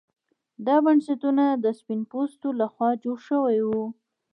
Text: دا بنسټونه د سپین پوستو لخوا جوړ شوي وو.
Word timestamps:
دا 0.65 0.75
بنسټونه 0.85 1.45
د 1.63 1.65
سپین 1.79 2.01
پوستو 2.11 2.47
لخوا 2.61 2.89
جوړ 3.03 3.17
شوي 3.29 3.59
وو. 3.67 3.83